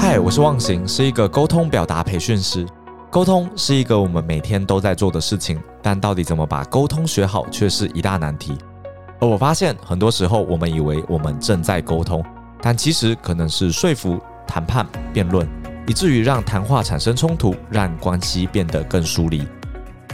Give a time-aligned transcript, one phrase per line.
[0.00, 2.64] 嗨，我是忘形，是一个沟通表达培训师。
[3.10, 8.56] 沟通是一个我们每天都在做的事情，但到底怎么把沟通学好，却是一大难题。
[9.20, 12.24] 而我发现，很多时候我们以为我们正在沟通，
[12.62, 15.46] 但其实可能是说服、谈判、辩论，
[15.88, 19.46] 以至于让谈话产生冲突，让关系变得更疏离。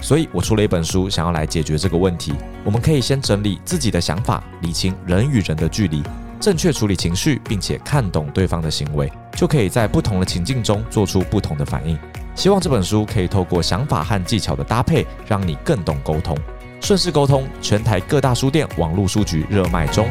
[0.00, 2.32] 所以我出了一本书，想要来解决这个问题。
[2.64, 6.02] 我们可以先整理自己的想法，理清人与人的距离，
[6.40, 11.98] 正确处理情绪，并且看懂对方的行为，就可以在不同的情境中做出不同的反应。
[12.34, 16.36] 希望这本书可以透过想法和技巧的搭配，让你更懂沟通。
[16.80, 20.06] 顺势沟通，全台各大书店、网络书局热卖中。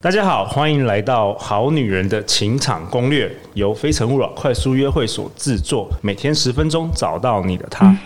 [0.00, 7.96] 大家好，欢迎来到《好女人的情场攻略》，由非诚勿扰快速约会所制作，每天十分钟，找到你的他。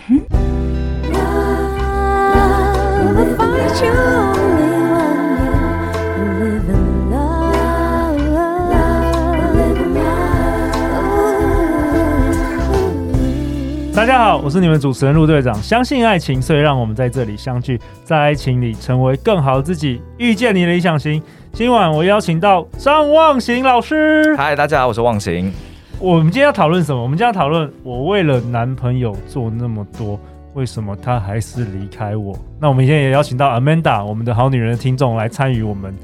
[14.01, 15.53] 大家好，我是你们主持人陆队长。
[15.61, 21.21] 相信爱情，所以让我们在这里相聚，在爱情里成为更好的自己，遇见你的理想型。
[21.53, 24.35] 今晚我邀请到张望行老师。
[24.35, 25.53] 嗨，大家好，我是望行。
[25.99, 26.99] 我们今天要讨论什么？
[26.99, 30.19] 我们今天要讨论我为了男朋友做那么多，
[30.55, 32.35] 为什么他还是离开我？
[32.59, 35.95] 那我们今天也邀请到 Amanda，我们的好女人的听众来参与我们。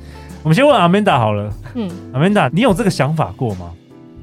[0.44, 1.52] 我们先问 Amanda 好了。
[1.74, 3.72] 嗯，Amanda，你有这个想法过吗？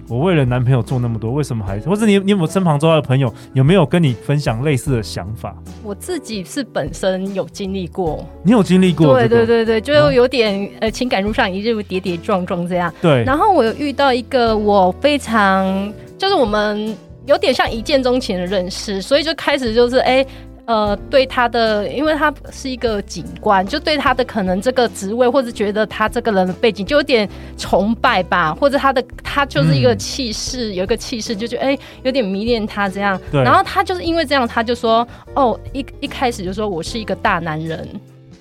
[0.08, 1.88] 我为了男朋友做那么多，为什么还是？
[1.88, 5.56] 或者你你有没有身旁周遭的朋友有没有跟你分享类似的想法？
[5.82, 9.28] 我自己是本身有经历过，你有经历过、这个？
[9.28, 12.92] 对对对对，就有点、嗯、呃情感路上一路跌跌撞撞这样。
[13.00, 13.24] 对。
[13.24, 20.16] 然后我有遇到一个我非常就是我们有点像一见钟情的认识，所以就开始就是哎。
[20.16, 20.26] 欸
[20.66, 33.20] 呃，对他的，因为他是一个警官，就对他的可能这个职位，或者觉得他这个人的背景，就有点崇拜吧，或者他的他就是一个气势，嗯、有一个气势，就觉得哎，有点迷恋他这样。
[33.30, 33.42] 对。
[33.42, 37.86] 然后他就是因为这样，他就说，哦，一一开始就说我是一个大男人，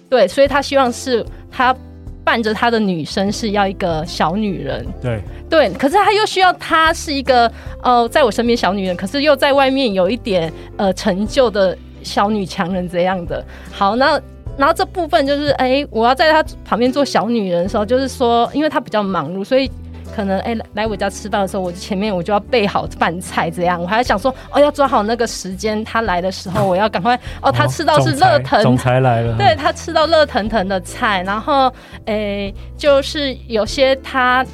[0.09, 1.75] 对，所以他希望是他
[2.23, 5.69] 伴着他的女生是要一个小女人，对对。
[5.73, 7.51] 可是他又需要她是一个
[7.81, 11.78] 呃，在我身边小女人，可是又在外面有一点呃成就的。
[12.03, 14.19] 小女强人这样的，好，那
[14.56, 19.68] 然后这部分就是，哎、欸，我要在他旁边做小女人的时候，就是说，因为他比较忙碌，所以
[20.16, 31.66] 可能，哎、欸，来我家吃饭的时候，我前面我就要备好饭菜，这样，我还要想说，哦，要抓好那个时间，他来的时候，我要赶快，哦，他吃到是热腾，总裁来了， 对，他吃到热腾腾的菜，然后，
[32.06, 34.46] 哎、欸，就是有些他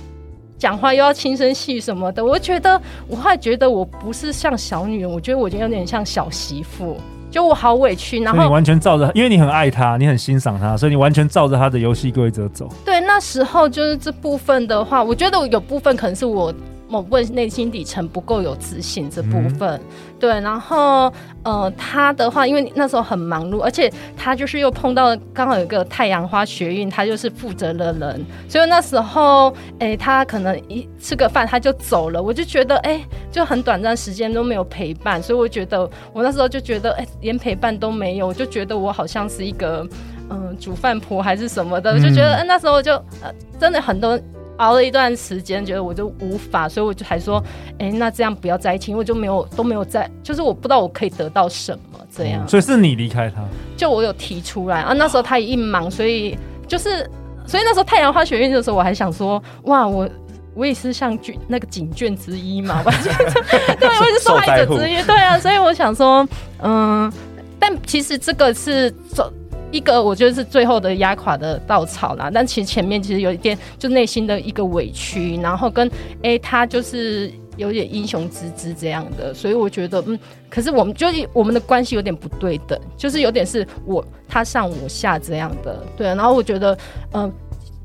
[0.57, 6.95] 讲话又要轻声细语什么的，我觉得，我还觉得我不是像小女人，我觉得我就有点像小媳妇。
[7.29, 12.67] 就我好委屈，然后你完全照着，因为你很爱他，你很欣赏他，所以你完全照着他的游戏规则走。
[12.83, 16.53] 对，那时候就是这部分的话，我觉得有部分可能是我。
[16.89, 19.81] 某部分内心底层不够有自信这部分，嗯、
[20.19, 21.13] 对，然后
[21.43, 39.87] 呃，他的话，因为那时候很忙碌，而且他就是又碰到刚好有一个太阳花学运，他就是负责的人，所以那时候，哎、欸，他可能一吃个饭他就走了，我就觉得，哎、欸，就很短暂时间都没有陪伴，所以我觉得我那时候就觉得，哎、欸，连陪伴都没有，我就觉得我好像是一个
[40.31, 44.19] 嗯、呃、煮饭婆还是什么的，我就觉得，嗯、那时候就呃，真的很多。
[44.59, 47.41] 熬了一段时间，觉得我就无法，所以我就还说，
[47.79, 52.45] 哎、欸，那这样不要在一起，因为我就没有都没有在，就是我不知道我可以得到什么这样。
[52.47, 53.41] 所以是你离开他？
[53.77, 56.37] 就我有提出来啊，那时候他也一忙，所以
[56.67, 57.09] 就是，
[57.45, 60.09] 所以那时候太阳花学院的时候，我还想说，哇，我
[60.53, 62.91] 我也是像卷那个警卷之一嘛，我
[63.79, 66.27] 对，我也是受害者之一，对啊，所以我想说，
[66.61, 67.09] 嗯，
[67.57, 69.31] 但其实这个是走。
[69.71, 75.89] 一个我觉得是最后的压垮的稻草啦，但其实前面其实有一点就内心的一个委屈，然后跟
[76.23, 80.17] 哎、他就是有点英雄之姿这样的，所以我觉得嗯，
[80.49, 86.75] 可是我们就我们的关系有点不对等，就是有点是我他上我下这样的，对，然后我觉得
[87.13, 87.31] 嗯、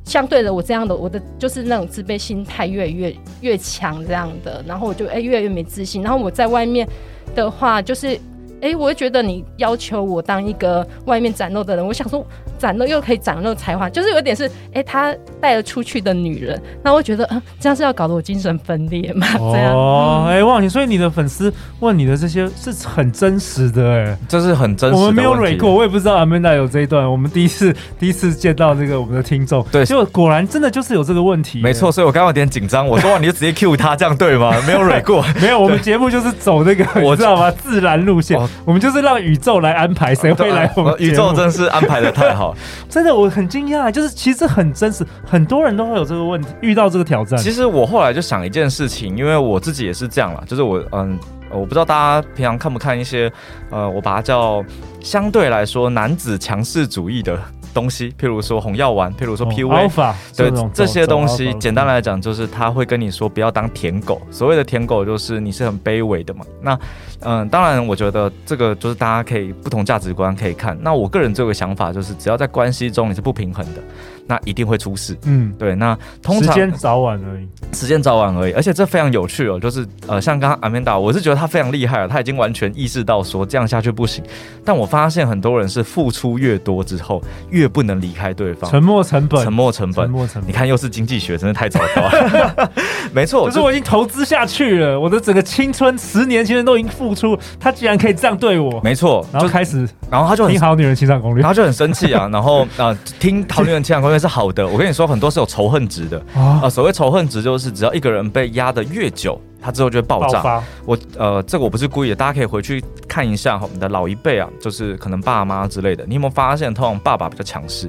[0.05, 6.89] 相对的我这样的我的就是那种自卑心态越来越越强这样的，然后我就哎、越来越没自信，然后我在外面
[7.35, 8.19] 的话就是。
[8.65, 12.27] 哎、我会觉得你要求我当一个外面展露的人，我想说
[12.65, 19.27] 展露又可以展露才华，就是有点是哎、欸，他带了出去的女人，那我觉得嗯，这样是要搞得我精神分裂嘛？
[19.37, 25.03] 这样哦，哎、嗯，忘形，所以你的粉丝问你的这些是很真实的、欸，哎，这是很真实的。
[25.03, 34.55] 我们没有蕊过，我也不知道 Amanda 有这一段，我们第一次第一次见到这个我们的听众，对，就果然真的就是有这个问题、欸，没错，所以我刚刚有点紧张，我说哇，你就直接 cue 他，这样对吗？
[34.67, 37.51] 没有蕊过，没有，我们节目就是走那个， 我知道吗？
[37.51, 38.41] 自然路线。
[38.65, 42.54] 我们就是让宇宙来安排谁会来我们，宇宙真是安排的太好。。
[42.89, 47.39] 真的，我很惊讶，就是其实很真实，很多人都会有这个问题，遇到这个挑战。
[47.39, 51.19] 其实我后来就想一件事情，因为我自己也是这样啦，就是我嗯。
[51.51, 53.31] 我不知道大家平常看不看一些，
[53.71, 54.65] 呃，我把它叫
[55.01, 57.39] 相对来说男子强势主义的
[57.75, 64.23] 东西，譬如说红药丸，譬如说 PUA，、哦、对这，些东西，简单来讲就是他会跟你说不要当舔狗。
[64.31, 66.47] 所谓的舔狗就是你是很卑微的嘛。
[66.63, 66.73] 那
[67.21, 70.79] 嗯、呃，当然我觉得这个就是大家可以不同价值观可以看。
[70.81, 73.83] 那我个人这个想法就是，只要在关系中你是不平衡的。
[74.27, 75.75] 那一定会出事，嗯，对。
[75.75, 78.53] 那通常时间早晚而已，时间早晚而已。
[78.53, 84.25] 而且这非常有趣哦，就是呃，像刚刚 Amanda，我是觉得他非常厉害了，他已经完全意识到说这样下去不行。
[84.65, 88.71] 但我发现很多人是付出越多之后，越不能离开对方。
[88.71, 90.49] 沉没成本，沉没成本，沉没成本。
[90.49, 92.73] 你看，又是经济学，真的太糟糕了。
[93.13, 99.27] 没错，可是我已经投资下去了，我的整个青春十年青春都已经付出，他竟然可以这样对我，没错。
[99.33, 102.29] 然后开始，然后他就听好女人情场攻略，然后就很生气啊。
[102.33, 104.14] 然后呃，听好女人情场攻略。
[104.19, 106.71] 是好的，我跟你说，很多是有仇恨值的啊、呃。
[106.71, 110.43] 所谓仇恨值，就是只要一个人被压得越久，他之后就会爆炸。
[110.43, 116.05] 爆我呃，这个我不是故意的，大家可以回去看一下我们的老一辈啊，就是可能爸妈之类的。
[116.07, 117.89] 你有没有发现，通常爸爸比较强势，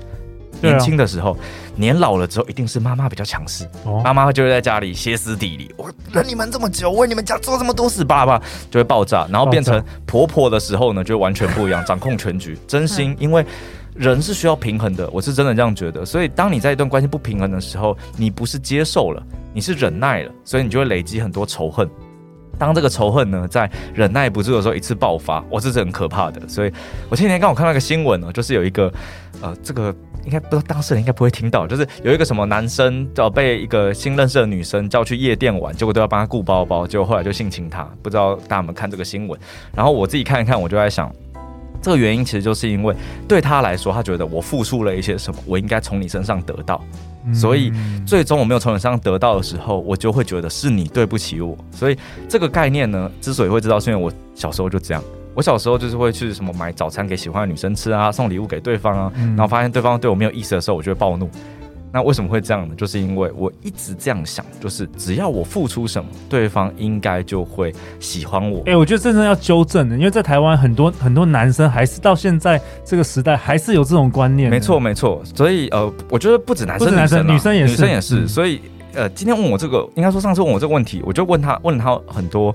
[0.62, 1.38] 年轻的时候，
[1.76, 3.68] 年老了之后，一定是妈妈比较强势。
[4.04, 9.28] 妈妈就会在家里歇斯底里，我忍你们这么久，为你们家做这么多事，爸爸就会爆炸。
[9.30, 12.58] 然后变成婆婆的时候呢，就完全不一样，掌控全局。
[12.68, 13.46] 真心， 因为。
[13.96, 16.06] 人是需要平衡的，我是真的这样觉得。
[16.06, 21.90] 所以，当你在一段关系不平衡的时候，你不是接受了，你是忍耐了，所以你就会累积很多仇恨。
[22.58, 26.46] 当这个仇恨呢，在忍耐不住的时候一次爆发，我，这是很可怕的。
[26.48, 26.72] 所以
[27.10, 28.92] 我前几天刚好看到一个新闻呢，就是有一个
[29.42, 29.96] 呃，这个
[30.26, 37.84] 应该不知道当事人应该不会听到，就是有一个什么男生叫被一个新认识的女生叫去夜店玩，结果都要帮他顾包包，结果后来就性侵他。
[38.02, 39.40] 不知道大家有没有看这个新闻？
[39.74, 41.10] 然后我自己看一看，我就在想。
[41.86, 42.96] 这个原因其实就是因为
[43.28, 46.84] 对他来说，他觉得我付出了一些什么，我应该从你身上得到，
[47.32, 47.72] 所以
[48.08, 51.56] 最终我没有从你身上得到的时候，我就会觉得是你对不起我。
[51.70, 51.98] 所以
[52.28, 55.04] 这个概念呢，之所以会知道，是因为我小时候就这样，
[55.36, 61.30] 我小时候就是会去什么买早餐给喜欢的女生吃啊，送礼物给对方啊，然后发现对方对我没有意思的时候，我就会暴怒。
[61.96, 62.76] 那为什么会这样呢？
[62.76, 68.60] 就是因为我一直这样想，就是只要我付出什么，对方应该就会喜欢我。
[68.66, 74.50] 哎、欸，我觉得真正要纠正的，因为在台湾很多很多男生还是到现在这个时代还是有这种观念。
[74.50, 75.24] 没错，没错。
[75.34, 78.24] 所以呃，我觉得不止男生，男生女生也是，女生也是。
[78.24, 78.60] 嗯、所以
[78.94, 82.54] 呃，今天问我这个，应该说上次问我这个问题，我就问他问他很多，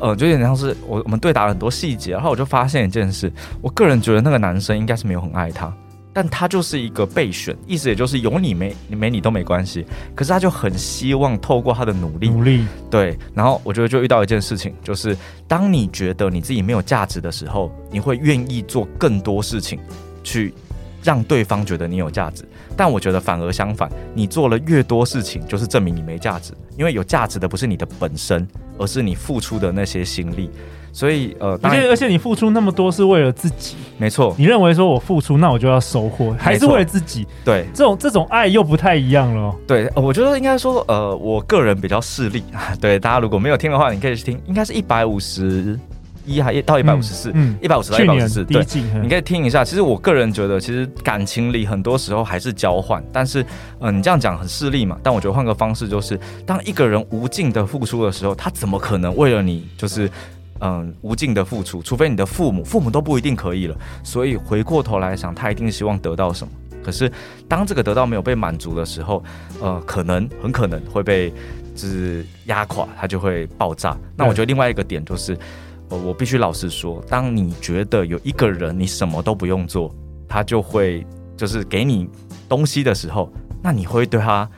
[0.00, 5.72] 呃，就有点像是我我们对答了很多细节，然后我就发现一件事，我个人觉得那个男生应该是没有很爱他。
[6.12, 9.86] 但他就是一个备选，意思也就是有你没你没你都没关系。
[10.14, 13.18] 可是他就很希望透过他的努力，努力对。
[13.34, 15.16] 然后我觉得就遇到一件事情，就是
[15.48, 19.78] 当你觉得你自己没有价值的时候，你会愿意做更多事情，
[20.22, 20.52] 去
[21.02, 22.44] 让对方觉得你有价值。
[22.76, 26.52] 但我觉得反而相反，你做了越多事情，就是证明你没价值。
[26.76, 28.46] 因为有价值的不是你的本身，
[28.78, 30.50] 而是你付出的那些心力。
[30.94, 34.34] 所以，呃，而且而且你付出那么多是为了自己，没错。
[34.38, 37.26] 你认为说我付出，那我就要收获，还是为了自己？
[37.42, 39.56] 对，这种这种爱又不太一样了。
[39.66, 42.44] 对，我觉得应该说，呃，我个人比较势利。
[42.78, 45.78] 对，大家如果没有听的话，你可以去听，应该是一百五十
[46.24, 48.44] 一还到一百五十四，嗯，一百五十到一百五十四。
[48.44, 48.64] 对，
[49.02, 49.64] 你可以听一下。
[49.64, 53.02] 其实我个人觉得，其实感情里很多时候还是交换。
[53.12, 53.46] 但是，嗯、
[53.80, 54.98] 呃，你这样讲很势利嘛？
[55.02, 60.10] 但我觉得换个方式，就是当一个人无尽的付出的时候，他怎么可能为了你就是？
[60.64, 63.76] 嗯，无尽的付出，除非你的父母，父母都不一定可以了。
[64.04, 66.52] 所以回过头来想，他一定希望得到什么。
[66.84, 67.10] 可是
[67.48, 69.24] 当这个得到没有被满足的时候，
[69.60, 71.30] 呃，可能很可能会被
[71.74, 73.96] 就是压垮，他就会爆炸。
[74.16, 75.36] 那我觉得另外一个点就是，
[75.92, 79.94] 呃，我必须老实说，当你觉得有一个人你什么都不用做，
[80.26, 81.06] 他就会
[81.36, 82.08] 就是给你
[82.48, 83.30] 东西的时候，
[83.62, 84.48] 那你会对他，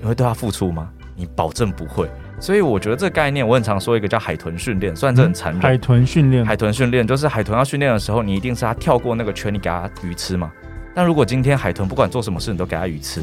[0.00, 0.90] 你会对他付出吗？
[1.14, 2.10] 你保证不会。
[2.40, 5.62] 所以我觉得这个概念，我很常说一个叫海豚训练，虽然这很残忍。
[5.62, 10.50] 海豚训练，海豚训练就是海豚要训练的时候，你一定是他跳过那个圈，你给他鱼吃嘛。
[10.96, 13.22] 但如果今天海豚不管做什么事，你都给他鱼吃，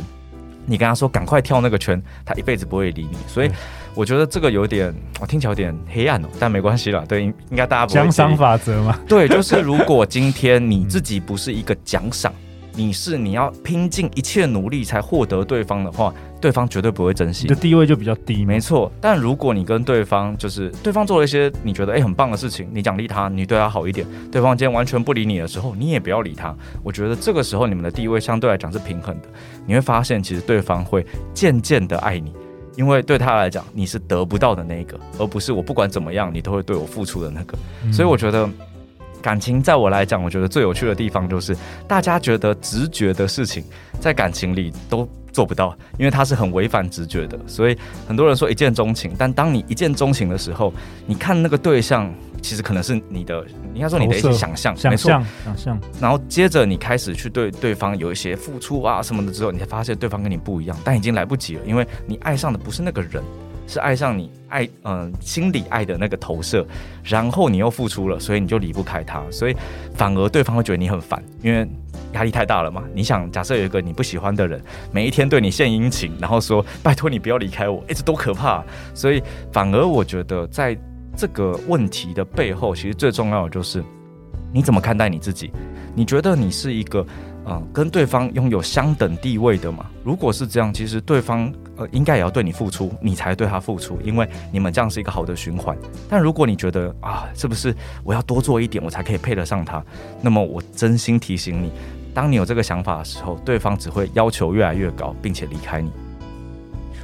[0.66, 3.18] 你跟他说赶快跳那个圈，他一辈子不会理你。
[3.28, 3.52] 所以
[3.96, 7.04] 我觉得这个有点，我听起来有点黑暗哦，但没关系啦。
[7.08, 7.96] 对，应该大家不会。
[7.96, 9.00] 奖赏法则嘛。
[9.08, 12.34] 对，就是如果今天你自己不是一个奖赏。
[12.76, 17.44] 你是你要拼尽一切努力才获得对方的话，对方绝对不会珍惜。
[17.44, 18.46] 你的地位就比较低。
[18.46, 26.56] 没错，但如果你跟对方就是对方做了一些你觉得诶很棒的事情，你奖励他，你对他好一点，对方今天完全不理你的时候，你也不要理他。
[26.84, 29.28] 我觉得这个时候你们的地位相对来讲是平衡的。
[29.66, 32.34] 你会发现其实对方会渐渐的爱你，
[32.76, 37.58] 因为对他来讲你是得不到的那个，而不是我不管怎么样你都会对我付出的那个。
[37.84, 38.50] 嗯、所以我觉得。
[39.22, 41.56] 感情在我来讲，我觉得最有趣的地方就是，
[41.88, 43.64] 大家觉得直觉的事情，
[44.00, 47.38] 在感情里都做不到，因为它是很违反直觉的。
[47.46, 50.74] 所以很多人说一见钟情，但当你一见钟情的时候，
[51.06, 52.12] 你看那个对象，
[52.42, 55.80] 其实可能是你的，应该说你的一些想象，想象，想象。
[56.00, 63.24] 然后接着你开始去对对方有一些付出啊什么的之后，你才发现对方跟你不一样，但已经来不及了，因为你爱上的不是那个人。
[63.70, 66.66] 是爱上你爱，嗯、心里爱的那个投射，
[67.04, 69.56] 然后你又付出了，所以你就离不开他，所以
[69.94, 71.68] 反而对方会觉得你很烦，因为
[72.14, 72.84] 压力太大了嘛。
[72.96, 74.60] 你想，假设有一个你不喜欢的人，
[74.92, 78.64] 每一天对你献殷勤，然后说拜托你不要离开我，哎，这多可怕！
[78.96, 79.22] 所以
[79.52, 80.76] 反而我觉得，在
[81.16, 83.84] 这个问题的背后，其实最重要的就是
[84.52, 85.52] 你怎么看待你自己？
[85.94, 87.06] 你觉得你是一个？
[87.50, 89.86] 嗯，跟对方拥有相等地位的嘛？
[90.04, 95.76] 如果是这样，其实对方呃应该也要对你付出，你才对他付出，因为你们这样是一个好的循环。
[96.08, 99.84] 但如果你觉得啊，是不是我要多做一点，我才可以配得上他？
[100.22, 101.72] 那么我真心提醒你，
[102.14, 105.90] 当你有这个想法的时候，对方只会要求越来越高，并且离开你。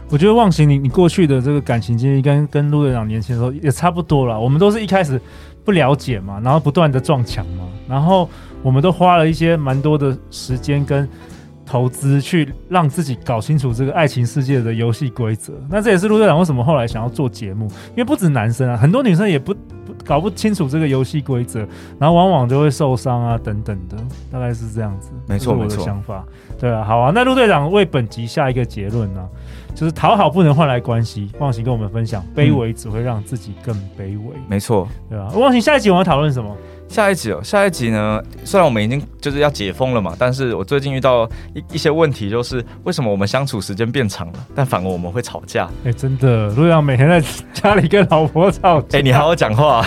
[0.07, 4.39] 我觉得忘形，你你过去的这个感情经历跟跟陆队长年轻的时候也差不多了。
[4.39, 5.19] 我们都是一开始
[5.63, 8.29] 不了解嘛，然后不断的撞墙嘛，然后。
[8.63, 11.07] 我们都花了一些蛮多的时间跟
[11.67, 15.53] 投资，去让自己搞清楚这个爱情世界的游戏规则。
[15.69, 21.59] 那这也是陆队长为什么后来想要做节目，因为不止男生啊，很多女生也不不 搞不清楚这个游戏规则，
[21.99, 23.95] 然后往往就会受伤啊等等的，
[24.31, 25.11] 大概是这样子。
[25.27, 26.25] 没错，我的想法。
[26.59, 27.11] 对啊，好啊。
[27.13, 29.29] 那陆队长为本集下一个结论呢、啊，
[29.75, 31.29] 就是讨好不能换来关系。
[31.37, 34.33] 忘形跟我们分享，卑微只会让自己更卑微。
[34.47, 35.29] 没错，对啊。
[35.35, 36.57] 忘形，下一集我们要讨论什么？
[36.87, 38.21] 下一集哦，下一集呢？
[38.43, 45.65] 虽然我们已经就是要解封了嘛，但是我最近遇到一一些问题，就是为什么我们相处时间变长了，但反而我们会吵架？
[45.83, 47.21] 哎、欸，真的，陆阳每天在
[47.53, 48.97] 家里跟老婆吵架。
[48.97, 49.83] 哎、欸，你好好讲话，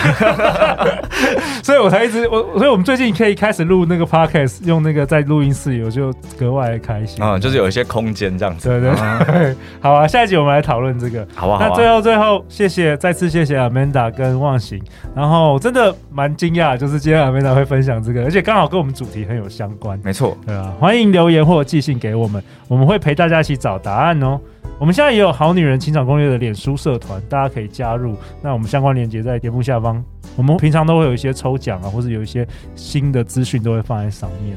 [1.63, 8.69] 所以我才一直我，所以我们最近可以开始录那个 podcast，用那个在录音室里，我就格外的开心啊、嗯，就是有一些空间这样子。
[8.69, 9.01] 对对对，
[9.33, 11.59] 嗯、 好啊，下一集我们来讨论这个，好不好？
[11.59, 14.79] 那最后最后，谢谢再次谢谢 Amanda 跟忘形，
[15.15, 16.88] 然后真的蛮惊讶，就是。
[16.97, 19.99] 今天 Amanda 会分享这个，而且刚好跟我们主题很有相关。
[20.03, 24.39] 没错，对啊，欢迎留言或寄信给我们，我们会陪大家一起找答案哦。
[24.79, 28.15] 我们现在也有好女人情场攻略的脸书社团，大家可以加入。
[28.41, 30.01] 那我们相关链接在节目下方。
[30.37, 34.55] 我们平常都会有一些抽奖啊，或者有一些新的资讯都会放在上面。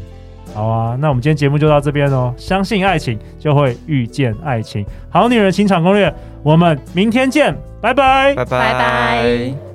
[0.55, 2.33] 好啊，那我们今天节目就到这边哦。
[2.37, 4.87] 相信爱情，就会遇见爱情。
[5.11, 8.45] 好女人情场攻略，我们明天见，拜拜，拜拜。
[8.45, 9.72] 拜拜。